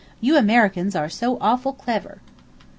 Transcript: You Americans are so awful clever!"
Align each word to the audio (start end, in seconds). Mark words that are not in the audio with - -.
You 0.19 0.35
Americans 0.35 0.95
are 0.95 1.09
so 1.09 1.37
awful 1.41 1.73
clever!" 1.73 2.21